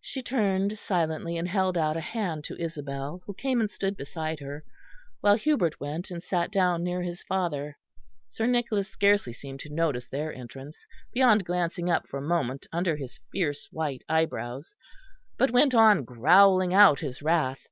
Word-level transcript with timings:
She 0.00 0.22
turned 0.22 0.78
silently 0.78 1.36
and 1.36 1.46
held 1.46 1.76
out 1.76 1.94
a 1.94 2.00
hand 2.00 2.42
to 2.44 2.58
Isabel, 2.58 3.22
who 3.26 3.34
came 3.34 3.60
and 3.60 3.68
stood 3.70 3.98
beside 3.98 4.40
her, 4.40 4.64
while 5.20 5.34
Hubert 5.34 5.78
went 5.78 6.10
and 6.10 6.22
sat 6.22 6.50
down 6.50 6.82
near 6.82 7.02
his 7.02 7.22
father. 7.24 7.76
Sir 8.30 8.46
Nicholas 8.46 8.88
scarcely 8.88 9.34
seemed 9.34 9.60
to 9.60 9.68
notice 9.68 10.08
their 10.08 10.32
entrance, 10.32 10.86
beyond 11.12 11.44
glancing 11.44 11.90
up 11.90 12.06
for 12.08 12.16
a 12.16 12.22
moment 12.26 12.66
under 12.72 12.96
his 12.96 13.20
fierce 13.30 13.68
white 13.70 14.02
eyebrows; 14.08 14.74
but 15.36 15.50
went 15.50 15.74
on 15.74 16.02
growling 16.02 16.72
out 16.72 17.00
his 17.00 17.20
wrath. 17.20 17.66